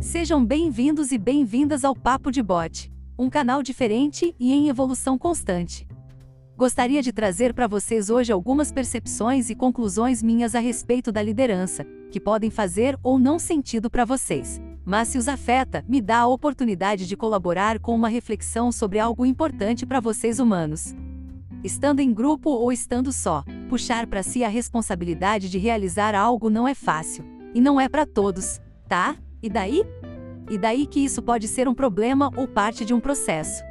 Sejam 0.00 0.42
bem-vindos 0.42 1.12
e 1.12 1.18
bem-vindas 1.18 1.84
ao 1.84 1.94
Papo 1.94 2.30
de 2.30 2.42
Bot, 2.42 2.90
um 3.18 3.28
canal 3.28 3.62
diferente 3.62 4.34
e 4.40 4.50
em 4.50 4.70
evolução 4.70 5.18
constante. 5.18 5.86
Gostaria 6.56 7.02
de 7.02 7.12
trazer 7.12 7.52
para 7.52 7.66
vocês 7.66 8.08
hoje 8.08 8.32
algumas 8.32 8.72
percepções 8.72 9.50
e 9.50 9.54
conclusões 9.54 10.22
minhas 10.22 10.54
a 10.54 10.58
respeito 10.58 11.12
da 11.12 11.22
liderança, 11.22 11.84
que 12.10 12.18
podem 12.18 12.48
fazer 12.48 12.98
ou 13.02 13.18
não 13.18 13.38
sentido 13.38 13.90
para 13.90 14.06
vocês. 14.06 14.58
Mas 14.86 15.08
se 15.08 15.18
os 15.18 15.28
afeta, 15.28 15.84
me 15.86 16.00
dá 16.00 16.20
a 16.20 16.26
oportunidade 16.26 17.06
de 17.06 17.14
colaborar 17.14 17.78
com 17.78 17.94
uma 17.94 18.08
reflexão 18.08 18.72
sobre 18.72 18.98
algo 18.98 19.26
importante 19.26 19.84
para 19.84 20.00
vocês 20.00 20.40
humanos. 20.40 20.94
Estando 21.62 22.00
em 22.00 22.12
grupo 22.12 22.48
ou 22.48 22.72
estando 22.72 23.12
só, 23.12 23.44
puxar 23.68 24.06
para 24.06 24.22
si 24.22 24.42
a 24.42 24.48
responsabilidade 24.48 25.50
de 25.50 25.58
realizar 25.58 26.14
algo 26.14 26.48
não 26.48 26.66
é 26.66 26.74
fácil. 26.74 27.22
E 27.54 27.60
não 27.60 27.78
é 27.78 27.86
para 27.86 28.06
todos, 28.06 28.60
tá? 28.88 29.14
E 29.42 29.48
daí? 29.48 29.84
E 30.50 30.58
daí 30.58 30.86
que 30.86 31.00
isso 31.00 31.22
pode 31.22 31.46
ser 31.48 31.68
um 31.68 31.74
problema 31.74 32.30
ou 32.36 32.46
parte 32.46 32.84
de 32.84 32.92
um 32.92 33.00
processo. 33.00 33.62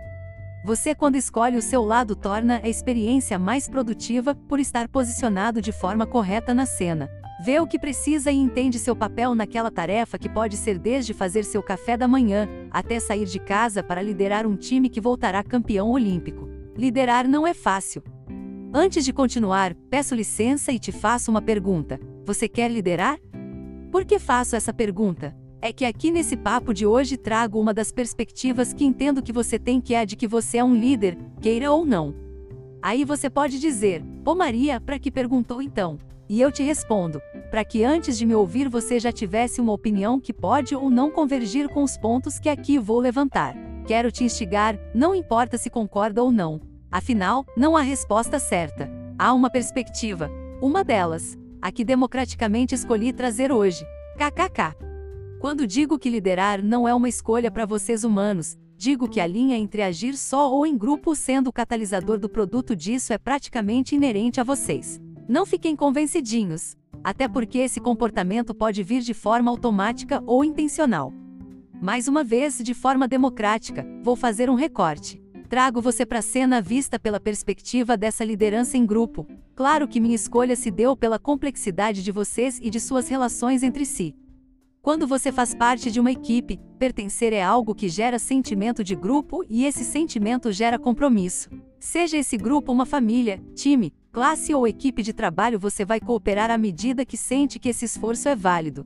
Você, 0.66 0.94
quando 0.94 1.16
escolhe 1.16 1.58
o 1.58 1.62
seu 1.62 1.84
lado, 1.84 2.16
torna 2.16 2.60
a 2.64 2.68
experiência 2.68 3.40
mais 3.40 3.70
produtiva 3.70 4.36
por 4.36 4.60
estar 4.60 4.88
posicionado 4.90 5.62
de 5.62 5.72
forma 5.72 6.06
correta 6.06 6.54
na 6.54 6.66
cena. 6.66 7.10
Vê 7.42 7.60
o 7.62 7.68
que 7.68 7.80
precisa 7.80 8.30
e 8.30 8.36
entende 8.36 8.78
seu 8.78 8.94
papel 8.94 9.34
naquela 9.34 9.72
tarefa 9.72 10.18
que 10.18 10.28
pode 10.28 10.58
ser 10.58 10.78
desde 10.78 11.14
fazer 11.14 11.46
seu 11.46 11.64
café 11.64 11.96
da 11.96 12.06
manhã, 12.06 12.50
até 12.70 13.00
sair 13.00 13.26
de 13.26 13.40
casa 13.40 13.82
para 13.82 14.02
liderar 14.02 14.46
um 14.46 14.58
time 14.58 14.90
que 14.90 15.00
voltará 15.00 15.42
campeão 15.42 15.90
olímpico. 15.90 16.50
Liderar 16.76 17.26
não 17.28 17.48
é 17.48 17.54
fácil. 17.54 18.04
Antes 18.74 19.06
de 19.06 19.14
continuar, 19.14 19.74
peço 19.90 20.14
licença 20.14 20.74
e 20.74 20.78
te 20.78 20.92
faço 20.92 21.32
uma 21.32 21.42
pergunta: 21.42 21.98
Você 22.26 22.50
quer 22.50 22.70
liderar? 22.70 23.18
Por 23.90 24.04
que 24.04 24.20
faço 24.20 24.58
essa 24.58 24.74
pergunta? 24.74 25.36
É 25.62 25.74
que 25.74 25.84
aqui 25.84 26.10
nesse 26.10 26.38
papo 26.38 26.74
de 26.74 26.86
hoje 26.86 27.18
trago 27.18 27.60
uma 27.60 27.74
das 27.74 27.92
perspectivas 27.92 28.72
que 28.72 28.86
entendo 28.86 29.22
que 29.22 29.34
você 29.34 29.60
tem 29.60 29.82
que 29.82 29.94
é 29.94 30.00
a 30.00 30.06
de 30.06 30.16
que 30.16 30.26
você 30.28 30.58
é 30.58 30.64
um 30.64 30.74
líder, 30.74 31.18
queira 31.42 31.70
ou 31.70 31.86
não. 31.86 32.16
Aí 32.82 33.04
você 33.04 33.30
pode 33.30 33.60
dizer, 33.60 34.02
pô 34.24 34.34
Maria, 34.34 34.80
para 34.80 34.98
que 34.98 35.12
perguntou 35.12 35.62
então? 35.62 35.98
E 36.30 36.40
eu 36.40 36.50
te 36.50 36.64
respondo, 36.64 37.22
para 37.52 37.66
que 37.66 37.84
antes 37.84 38.18
de 38.18 38.26
me 38.26 38.34
ouvir 38.34 38.70
você 38.70 39.02
já 39.02 39.12
tivesse 39.12 39.60
uma 39.60 39.74
opinião 39.74 40.18
que 40.18 40.32
pode 40.32 40.74
ou 40.74 40.90
não 40.90 41.12
convergir 41.12 41.68
com 41.68 41.84
os 41.84 41.98
pontos 41.98 42.40
que 42.40 42.48
aqui 42.48 42.80
vou 42.80 43.00
levantar. 43.00 43.54
Quero 43.86 44.12
te 44.12 44.24
instigar, 44.24 44.80
não 44.96 45.14
importa 45.14 45.58
se 45.58 45.70
concorda 45.70 46.24
ou 46.24 46.32
não. 46.32 46.62
Afinal, 46.90 47.46
não 47.58 47.76
há 47.76 47.82
resposta 47.82 48.40
certa. 48.40 48.90
Há 49.18 49.34
uma 49.34 49.50
perspectiva. 49.50 50.32
Uma 50.62 50.86
delas, 50.86 51.38
a 51.62 51.70
que 51.70 51.84
democraticamente 51.84 52.74
escolhi 52.74 53.12
trazer 53.12 53.52
hoje. 53.52 53.84
KKK. 54.16 54.89
Quando 55.40 55.66
digo 55.66 55.98
que 55.98 56.10
liderar 56.10 56.62
não 56.62 56.86
é 56.86 56.94
uma 56.94 57.08
escolha 57.08 57.50
para 57.50 57.66
vocês 57.66 58.04
humanos, 58.04 58.58
digo 58.76 59.08
que 59.08 59.22
a 59.22 59.26
linha 59.26 59.58
entre 59.58 59.82
agir 59.82 60.18
só 60.18 60.52
ou 60.52 60.66
em 60.66 60.78
grupo 60.78 61.16
sendo 61.16 61.48
o 61.48 61.54
catalisador 61.54 62.20
do 62.20 62.28
produto 62.28 62.76
disso 62.76 63.14
é 63.14 63.18
praticamente 63.18 63.96
inerente 63.96 64.42
a 64.42 64.44
vocês. 64.44 65.00
Não 65.30 65.46
fiquem 65.46 65.78
convencidinhos, 65.78 66.76
até 67.02 67.26
porque 67.26 67.60
esse 67.60 67.80
comportamento 67.80 68.54
pode 68.54 68.84
vir 68.84 69.00
de 69.00 69.14
forma 69.14 69.50
automática 69.50 70.22
ou 70.28 70.44
intencional. 70.44 71.14
Mais 71.82 72.10
uma 72.10 72.22
vez, 72.22 72.58
de 72.58 72.74
forma 72.74 73.08
democrática, 73.08 73.88
vou 74.04 74.18
fazer 74.18 74.50
um 74.50 74.56
recorte. 74.56 75.24
Trago 75.48 75.82
você 75.82 76.06
para 76.06 76.20
a 76.20 76.22
cena 76.22 76.62
vista 76.62 77.00
pela 77.00 77.20
perspectiva 77.20 77.96
dessa 77.96 78.26
liderança 78.26 78.76
em 78.76 78.86
grupo. 78.86 79.26
Claro 79.56 79.88
que 79.88 80.02
minha 80.02 80.16
escolha 80.16 80.58
se 80.58 80.70
deu 80.70 80.98
pela 80.98 81.18
complexidade 81.18 82.04
de 82.04 82.12
vocês 82.12 82.60
e 82.62 82.70
de 82.70 82.80
suas 82.82 83.08
relações 83.08 83.64
entre 83.64 83.86
si. 83.86 84.14
Quando 84.90 85.06
você 85.06 85.32
faz 85.32 85.54
parte 85.54 85.92
de 85.92 86.00
uma 86.00 86.12
equipe, 86.12 86.60
pertencer 86.80 87.32
é 87.32 87.44
algo 87.44 87.76
que 87.76 87.88
gera 87.88 88.18
sentimento 88.18 88.84
de 88.84 88.96
grupo 88.96 89.46
e 89.48 89.64
esse 89.64 89.86
sentimento 89.86 90.52
gera 90.52 90.80
compromisso. 90.80 91.48
Seja 91.80 92.18
esse 92.18 92.36
grupo 92.36 92.72
uma 92.72 92.88
família, 92.88 93.40
time, 93.54 93.94
classe 94.12 94.52
ou 94.52 94.68
equipe 94.68 95.04
de 95.04 95.14
trabalho, 95.14 95.60
você 95.60 95.86
vai 95.86 96.00
cooperar 96.00 96.50
à 96.50 96.58
medida 96.58 97.06
que 97.06 97.18
sente 97.18 97.60
que 97.60 97.70
esse 97.70 97.86
esforço 97.86 98.28
é 98.30 98.36
válido. 98.36 98.84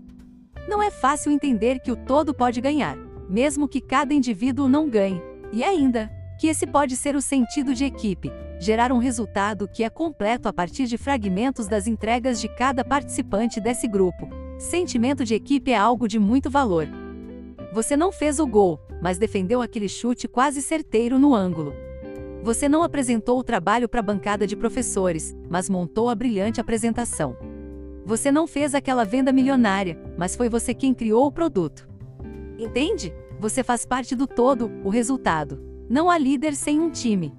Não 0.67 0.83
é 0.83 0.91
fácil 0.91 1.31
entender 1.31 1.79
que 1.79 1.89
o 1.89 1.95
todo 1.95 2.33
pode 2.33 2.59
ganhar, 2.59 2.97
mesmo 3.29 3.65
que 3.65 3.79
cada 3.79 4.13
indivíduo 4.13 4.67
não 4.67 4.89
ganhe. 4.89 5.21
E 5.53 5.63
ainda, 5.63 6.11
que 6.37 6.47
esse 6.47 6.67
pode 6.67 6.97
ser 6.97 7.15
o 7.15 7.21
sentido 7.21 7.73
de 7.73 7.85
equipe, 7.85 8.29
gerar 8.59 8.91
um 8.91 8.97
resultado 8.97 9.69
que 9.69 9.85
é 9.85 9.89
completo 9.89 10.49
a 10.49 10.53
partir 10.53 10.85
de 10.85 10.97
fragmentos 10.97 11.65
das 11.65 11.87
entregas 11.87 12.41
de 12.41 12.49
cada 12.49 12.83
participante 12.83 13.61
desse 13.61 13.87
grupo. 13.87 14.42
Sentimento 14.63 15.25
de 15.25 15.35
equipe 15.35 15.71
é 15.71 15.77
algo 15.77 16.07
de 16.07 16.17
muito 16.17 16.49
valor. 16.49 16.87
Você 17.73 17.97
não 17.97 18.13
fez 18.13 18.39
o 18.39 18.47
gol, 18.47 18.79
mas 19.01 19.17
defendeu 19.17 19.61
aquele 19.61 19.89
chute 19.89 20.25
quase 20.25 20.61
certeiro 20.61 21.19
no 21.19 21.35
ângulo. 21.35 21.73
Você 22.41 22.69
não 22.69 22.81
apresentou 22.81 23.37
o 23.37 23.43
trabalho 23.43 23.89
para 23.89 23.99
a 23.99 24.03
bancada 24.03 24.47
de 24.47 24.55
professores, 24.55 25.35
mas 25.49 25.69
montou 25.69 26.07
a 26.07 26.15
brilhante 26.15 26.61
apresentação. 26.61 27.35
Você 28.05 28.31
não 28.31 28.47
fez 28.47 28.73
aquela 28.73 29.03
venda 29.03 29.33
milionária, 29.33 30.01
mas 30.17 30.33
foi 30.33 30.47
você 30.47 30.73
quem 30.73 30.93
criou 30.93 31.25
o 31.25 31.31
produto. 31.31 31.85
Entende? 32.57 33.13
Você 33.41 33.65
faz 33.65 33.85
parte 33.85 34.15
do 34.15 34.25
todo, 34.25 34.71
o 34.81 34.89
resultado. 34.89 35.61
Não 35.89 36.09
há 36.09 36.17
líder 36.17 36.55
sem 36.55 36.79
um 36.79 36.89
time. 36.89 37.33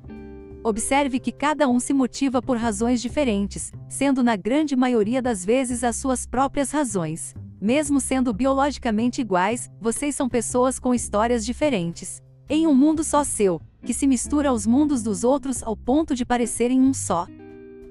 Observe 0.66 1.20
que 1.20 1.30
cada 1.30 1.68
um 1.68 1.78
se 1.78 1.92
motiva 1.92 2.40
por 2.40 2.56
razões 2.56 3.02
diferentes, 3.02 3.70
sendo 3.86 4.22
na 4.22 4.34
grande 4.34 4.74
maioria 4.74 5.20
das 5.20 5.44
vezes 5.44 5.84
as 5.84 5.94
suas 5.94 6.26
próprias 6.26 6.70
razões. 6.70 7.34
Mesmo 7.60 8.00
sendo 8.00 8.32
biologicamente 8.32 9.20
iguais, 9.20 9.70
vocês 9.78 10.14
são 10.14 10.26
pessoas 10.26 10.78
com 10.78 10.94
histórias 10.94 11.44
diferentes. 11.44 12.22
Em 12.48 12.66
um 12.66 12.74
mundo 12.74 13.04
só 13.04 13.22
seu, 13.24 13.60
que 13.82 13.92
se 13.92 14.06
mistura 14.06 14.48
aos 14.48 14.66
mundos 14.66 15.02
dos 15.02 15.22
outros 15.22 15.62
ao 15.62 15.76
ponto 15.76 16.14
de 16.14 16.24
parecerem 16.24 16.80
um 16.80 16.94
só. 16.94 17.26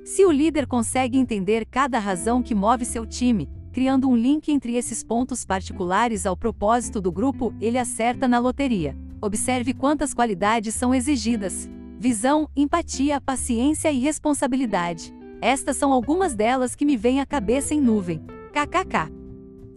Se 0.03 0.25
o 0.25 0.31
líder 0.31 0.65
consegue 0.65 1.19
entender 1.19 1.67
cada 1.67 1.99
razão 1.99 2.41
que 2.41 2.55
move 2.55 2.85
seu 2.85 3.05
time, 3.05 3.47
criando 3.71 4.09
um 4.09 4.15
link 4.15 4.51
entre 4.51 4.73
esses 4.77 5.03
pontos 5.03 5.45
particulares 5.45 6.25
ao 6.25 6.35
propósito 6.35 6.99
do 6.99 7.11
grupo, 7.11 7.53
ele 7.61 7.77
acerta 7.77 8.27
na 8.27 8.39
loteria. 8.39 8.97
Observe 9.21 9.75
quantas 9.75 10.11
qualidades 10.11 10.73
são 10.73 10.93
exigidas 10.93 11.69
visão, 12.03 12.49
empatia, 12.53 13.21
paciência 13.21 13.89
e 13.89 13.97
responsabilidade. 13.97 15.15
Estas 15.39 15.77
são 15.77 15.93
algumas 15.93 16.35
delas 16.35 16.75
que 16.75 16.83
me 16.83 16.97
vêm 16.97 17.21
à 17.21 17.25
cabeça 17.25 17.73
em 17.73 17.79
nuvem. 17.79 18.21
KKK. 18.51 19.09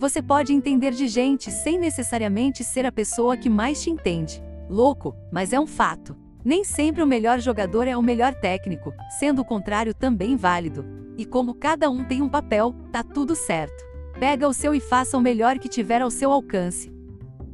Você 0.01 0.21
pode 0.21 0.53
entender 0.53 0.91
de 0.91 1.07
gente 1.07 1.53
sem 1.53 1.79
necessariamente 1.79 2.65
ser 2.65 2.85
a 2.85 2.91
pessoa 2.91 3.37
que 3.37 3.49
mais 3.49 3.81
te 3.81 3.91
entende. 3.91 4.43
Louco, 4.69 5.15
mas 5.31 5.53
é 5.53 5.61
um 5.61 5.69
fato. 5.69 6.17
Nem 6.45 6.65
sempre 6.65 7.01
o 7.01 7.07
melhor 7.07 7.39
jogador 7.39 7.87
é 7.87 7.97
o 7.97 8.03
melhor 8.03 8.35
técnico, 8.35 8.93
sendo 9.21 9.43
o 9.43 9.45
contrário 9.45 9.95
também 9.95 10.35
válido. 10.35 10.85
E 11.17 11.25
como 11.25 11.55
cada 11.55 11.89
um 11.89 12.03
tem 12.03 12.23
um 12.23 12.29
papel, 12.29 12.75
tá 12.91 13.05
tudo 13.05 13.37
certo. 13.37 13.85
Pega 14.19 14.49
o 14.49 14.53
seu 14.53 14.75
e 14.75 14.81
faça 14.81 15.17
o 15.17 15.21
melhor 15.21 15.61
que 15.61 15.69
tiver 15.69 16.03
ao 16.03 16.11
seu 16.11 16.33
alcance. 16.33 16.93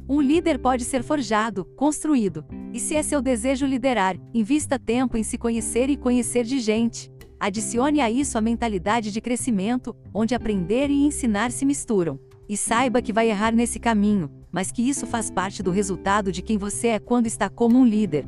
Um 0.09 0.19
líder 0.19 0.57
pode 0.57 0.83
ser 0.83 1.03
forjado, 1.03 1.63
construído. 1.75 2.43
E 2.73 2.79
se 2.79 2.95
é 2.95 3.03
seu 3.03 3.21
desejo 3.21 3.67
liderar, 3.67 4.17
invista 4.33 4.79
tempo 4.79 5.15
em 5.15 5.21
se 5.21 5.37
conhecer 5.37 5.91
e 5.91 5.95
conhecer 5.95 6.43
de 6.43 6.59
gente. 6.59 7.11
Adicione 7.39 8.01
a 8.01 8.09
isso 8.09 8.35
a 8.35 8.41
mentalidade 8.41 9.11
de 9.11 9.21
crescimento, 9.21 9.95
onde 10.11 10.33
aprender 10.33 10.89
e 10.89 11.05
ensinar 11.05 11.51
se 11.51 11.67
misturam. 11.67 12.19
E 12.49 12.57
saiba 12.57 12.99
que 12.99 13.13
vai 13.13 13.29
errar 13.29 13.53
nesse 13.53 13.79
caminho, 13.79 14.27
mas 14.51 14.71
que 14.71 14.81
isso 14.81 15.05
faz 15.05 15.29
parte 15.29 15.61
do 15.61 15.69
resultado 15.69 16.31
de 16.31 16.41
quem 16.41 16.57
você 16.57 16.87
é 16.87 16.99
quando 16.99 17.27
está 17.27 17.47
como 17.47 17.77
um 17.77 17.85
líder. 17.85 18.25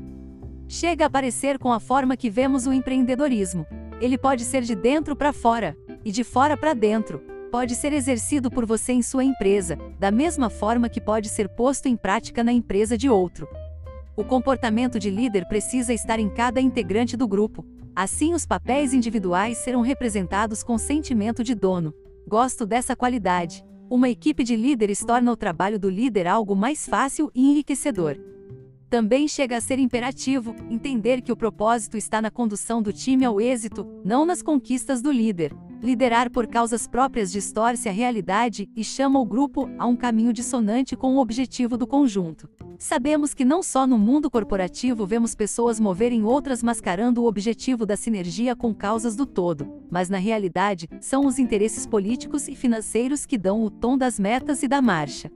Chega 0.68 1.08
a 1.08 1.10
parecer 1.10 1.58
com 1.58 1.74
a 1.74 1.80
forma 1.80 2.16
que 2.16 2.30
vemos 2.30 2.68
o 2.68 2.74
empreendedorismo. 2.74 3.66
Ele 4.00 4.16
pode 4.16 4.44
ser 4.44 4.62
de 4.62 4.76
dentro 4.76 5.16
para 5.16 5.34
fora, 5.34 5.76
e 6.04 6.12
de 6.12 6.24
fora 6.24 6.56
para 6.56 6.76
dentro, 6.76 7.20
pode 7.52 7.74
ser 7.74 7.94
exercido 7.94 8.52
por 8.52 8.64
você 8.64 8.94
em 8.94 9.02
sua 9.02 9.24
empresa, 9.24 9.76
da 9.98 10.12
mesma 10.12 10.52
forma 10.52 10.88
que 10.88 11.02
pode 11.02 11.30
ser 11.30 11.50
posto 11.50 11.88
em 11.88 11.98
prática 11.98 12.44
na 12.44 12.54
empresa 12.54 12.96
de 12.96 13.10
outro. 13.10 13.48
O 14.18 14.24
comportamento 14.24 14.98
de 14.98 15.10
líder 15.10 15.46
precisa 15.46 15.94
estar 15.94 16.20
em 16.20 16.30
cada 16.30 16.62
integrante 16.62 17.18
do 17.18 17.28
grupo. 17.28 17.66
Assim, 17.94 18.34
os 18.34 18.46
papéis 18.46 18.94
individuais 18.94 19.58
serão 19.58 19.82
representados 19.82 20.64
com 20.64 20.78
sentimento 20.78 21.44
de 21.44 21.54
dono. 21.54 21.94
Gosto 22.26 22.66
dessa 22.66 22.96
qualidade. 22.96 23.66
Uma 23.90 24.10
equipe 24.10 24.42
de 24.42 24.56
líderes 24.56 25.00
torna 25.00 25.32
o 25.34 25.36
trabalho 25.36 25.78
do 25.78 25.90
líder 25.90 26.28
algo 26.28 26.56
mais 26.56 26.88
fácil 26.88 27.30
e 27.36 27.52
enriquecedor. 27.52 28.18
Também 28.90 29.28
chega 29.28 29.58
a 29.58 29.62
ser 29.62 29.80
imperativo 29.80 30.56
entender 30.70 31.22
que 31.22 31.32
o 31.32 31.36
propósito 31.36 31.98
está 31.98 32.22
na 32.22 32.32
condução 32.32 32.82
do 32.82 32.94
time 32.94 33.26
ao 33.26 33.42
êxito, 33.42 33.86
não 34.06 34.26
nas 34.26 34.42
conquistas 34.42 35.02
do 35.02 35.12
líder. 35.12 35.54
Liderar 35.86 36.32
por 36.32 36.48
causas 36.48 36.88
próprias 36.88 37.32
distorce 37.32 37.88
a 37.88 37.92
realidade 37.92 38.68
e 38.76 38.84
chama 38.84 39.20
o 39.20 39.26
grupo 39.26 39.70
a 39.78 39.86
um 39.86 39.96
caminho 39.96 40.34
dissonante 40.34 40.96
com 40.96 41.14
o 41.14 41.20
objetivo 41.20 41.78
do 41.78 41.86
conjunto. 41.86 42.50
Sabemos 42.80 43.36
que 43.36 43.46
não 43.46 43.62
só 43.62 43.86
no 43.86 43.96
mundo 43.96 44.28
corporativo 44.28 45.06
vemos 45.06 45.36
pessoas 45.36 45.80
moverem 45.80 46.24
outras 46.24 46.64
mascarando 46.64 47.22
o 47.22 47.28
objetivo 47.28 47.86
da 47.86 47.96
sinergia 47.96 48.56
com 48.56 48.74
causas 48.74 49.16
do 49.16 49.28
todo, 49.28 49.84
mas 49.88 50.10
na 50.10 50.18
realidade, 50.18 50.90
são 51.00 51.24
os 51.28 51.38
interesses 51.38 51.86
políticos 51.86 52.48
e 52.48 52.56
financeiros 52.56 53.24
que 53.24 53.38
dão 53.38 53.62
o 53.62 53.70
tom 53.70 53.96
das 53.96 54.20
metas 54.20 54.64
e 54.64 54.68
da 54.68 54.82
marcha. 54.82 55.32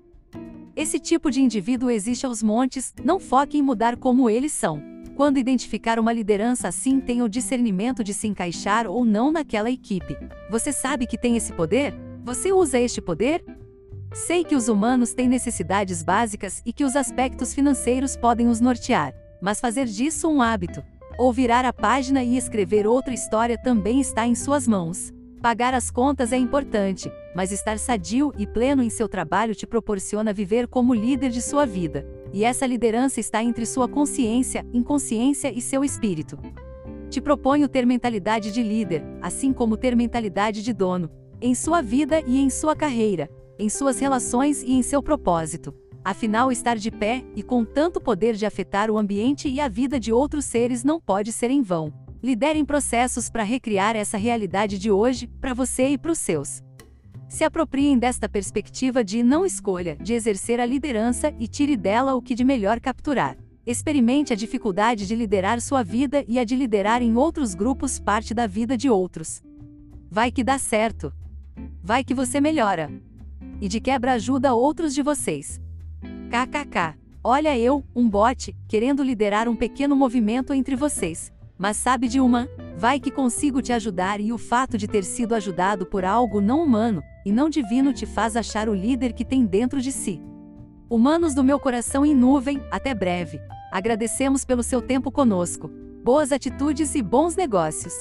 Esse 0.76 0.98
tipo 0.98 1.30
de 1.30 1.42
indivíduo 1.42 1.92
existe 1.92 2.26
aos 2.26 2.42
montes, 2.42 2.92
não 3.04 3.20
foque 3.20 3.60
em 3.60 3.62
mudar 3.62 3.98
como 3.98 4.28
eles 4.28 4.52
são. 4.52 4.82
Quando 5.20 5.38
identificar 5.38 6.00
uma 6.00 6.14
liderança 6.14 6.70
assim, 6.70 7.02
tenha 7.02 7.26
o 7.26 7.28
discernimento 7.28 8.06
de 8.06 8.14
se 8.14 8.26
encaixar 8.26 8.88
ou 8.88 9.04
não 9.04 9.34
naquela 9.34 9.70
equipe. 9.70 10.16
Você 10.50 10.72
sabe 10.72 11.06
que 11.06 11.18
tem 11.18 11.36
esse 11.36 11.52
poder? 11.52 11.94
Você 12.24 12.54
usa 12.54 12.80
este 12.80 13.02
poder? 13.02 13.44
Sei 14.14 14.46
que 14.46 14.56
os 14.56 14.70
humanos 14.70 15.14
têm 15.14 15.28
necessidades 15.28 16.02
básicas 16.04 16.62
e 16.66 16.72
que 16.72 16.86
os 16.86 16.96
aspectos 16.96 17.54
financeiros 17.54 18.16
podem 18.16 18.48
os 18.48 18.62
nortear, 18.62 19.14
mas 19.42 19.60
fazer 19.60 19.88
disso 19.88 20.30
um 20.30 20.42
hábito, 20.42 20.82
ou 21.18 21.34
virar 21.34 21.66
a 21.66 21.74
página 21.74 22.24
e 22.24 22.38
escrever 22.38 22.88
outra 22.88 23.14
história 23.14 23.62
também 23.62 24.00
está 24.00 24.26
em 24.26 24.36
suas 24.36 24.70
mãos. 24.70 25.12
Pagar 25.42 25.74
as 25.74 25.92
contas 25.92 26.32
é 26.32 26.38
importante, 26.38 27.12
mas 27.36 27.52
estar 27.52 27.78
sadio 27.78 28.32
e 28.38 28.48
pleno 28.48 28.82
em 28.82 28.90
seu 28.90 29.10
trabalho 29.10 29.54
te 29.54 29.68
proporciona 29.68 30.32
viver 30.32 30.66
como 30.66 30.94
líder 30.94 31.30
de 31.30 31.42
sua 31.42 31.66
vida. 31.66 32.08
E 32.34 32.44
essa 32.44 32.66
liderança 32.66 33.20
está 33.20 33.44
entre 33.44 33.66
sua 33.66 33.88
consciência, 33.88 34.66
inconsciência 34.74 35.52
e 35.52 35.62
seu 35.62 35.84
espírito. 35.84 36.38
Te 37.10 37.20
proponho 37.20 37.68
ter 37.68 37.86
mentalidade 37.86 38.52
de 38.52 38.62
líder, 38.62 39.04
assim 39.22 39.52
como 39.52 39.76
ter 39.76 39.96
mentalidade 39.96 40.62
de 40.62 40.72
dono, 40.72 41.10
em 41.42 41.56
sua 41.56 41.82
vida 41.82 42.22
e 42.28 42.38
em 42.38 42.50
sua 42.50 42.76
carreira, 42.76 43.30
em 43.58 43.68
suas 43.68 44.00
relações 44.00 44.62
e 44.62 44.74
em 44.74 44.84
seu 44.84 45.02
propósito. 45.02 45.74
Afinal, 46.04 46.52
estar 46.52 46.78
de 46.78 46.92
pé 46.92 47.24
e 47.36 47.44
com 47.44 47.66
tanto 47.66 48.00
poder 48.00 48.36
de 48.36 48.46
afetar 48.46 48.90
o 48.90 48.98
ambiente 48.98 49.50
e 49.50 49.60
a 49.60 49.68
vida 49.68 50.00
de 50.00 50.14
outros 50.14 50.46
seres 50.46 50.84
não 50.84 51.00
pode 51.00 51.32
ser 51.32 51.50
em 51.50 51.62
vão. 51.62 51.92
Liderem 52.22 52.64
processos 52.64 53.30
para 53.30 53.44
recriar 53.44 53.96
essa 53.96 54.18
realidade 54.18 54.78
de 54.78 54.92
hoje, 54.92 55.28
para 55.42 55.54
você 55.54 55.90
e 55.90 55.98
para 55.98 56.12
os 56.12 56.20
seus. 56.20 56.62
Se 57.30 57.44
apropriem 57.44 57.98
desta 57.98 58.28
perspectiva 58.28 59.04
de 59.04 59.22
não 59.22 59.46
escolha, 59.46 59.96
de 59.96 60.14
exercer 60.14 60.60
a 60.60 60.66
liderança 60.66 61.32
e 61.40 61.48
tire 61.48 61.78
dela 61.78 62.16
o 62.16 62.22
que 62.22 62.34
de 62.34 62.44
melhor 62.44 62.80
capturar. 62.80 63.38
Experimente 63.68 64.34
a 64.34 64.36
dificuldade 64.36 65.06
de 65.08 65.16
liderar 65.16 65.62
sua 65.62 65.84
vida 65.84 66.26
e 66.28 66.40
a 66.40 66.44
de 66.44 66.56
liderar 66.56 67.04
em 67.04 67.16
outros 67.16 67.54
grupos 67.54 68.00
parte 68.00 68.34
da 68.34 68.48
vida 68.48 68.76
de 68.76 68.90
outros. 68.90 69.44
Vai 70.10 70.32
que 70.32 70.44
dá 70.44 70.58
certo. 70.58 71.14
Vai 71.84 72.04
que 72.04 72.16
você 72.16 72.42
melhora 72.42 72.92
e 73.62 73.68
de 73.68 73.80
quebra 73.80 74.14
ajuda 74.14 74.56
outros 74.56 74.94
de 74.96 75.04
vocês. 75.04 75.62
KKK. 76.30 76.98
Olha 77.24 77.58
eu, 77.58 77.84
um 77.96 78.10
bot, 78.10 78.56
querendo 78.68 79.04
liderar 79.04 79.48
um 79.48 79.56
pequeno 79.56 79.96
movimento 79.96 80.54
entre 80.54 80.76
vocês. 80.76 81.32
Mas 81.58 81.78
sabe 81.78 82.08
de 82.08 82.20
uma? 82.20 82.48
Vai 82.80 82.98
que 82.98 83.12
consigo 83.12 83.62
te 83.62 83.74
ajudar 83.74 84.22
e 84.22 84.32
o 84.32 84.38
fato 84.38 84.78
de 84.78 84.88
ter 84.88 85.04
sido 85.04 85.36
ajudado 85.36 85.86
por 85.86 86.06
algo 86.06 86.40
não 86.40 86.64
humano 86.64 87.04
e 87.26 87.32
não 87.32 87.50
divino 87.50 87.92
te 87.92 88.06
faz 88.06 88.38
achar 88.38 88.70
o 88.70 88.74
líder 88.74 89.12
que 89.12 89.26
tem 89.26 89.46
dentro 89.46 89.82
de 89.82 89.92
si. 89.92 90.22
Humanos 90.90 91.34
do 91.34 91.44
meu 91.44 91.60
coração 91.60 92.06
em 92.06 92.16
nuvem, 92.16 92.64
até 92.72 92.94
breve. 92.94 93.38
Agradecemos 93.70 94.46
pelo 94.46 94.64
seu 94.64 94.82
tempo 94.82 95.12
conosco. 95.12 95.70
Boas 96.06 96.32
atitudes 96.32 96.96
e 96.96 97.02
bons 97.02 97.36
negócios. 97.36 97.94